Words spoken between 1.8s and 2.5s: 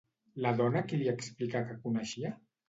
coneixia?